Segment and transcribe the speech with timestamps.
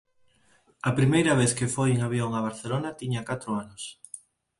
[0.89, 3.83] A primeira vez que foi en avión a Barcelona tiña catro anos.